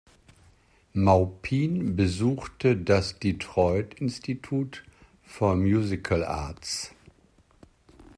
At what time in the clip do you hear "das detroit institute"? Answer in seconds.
2.75-4.81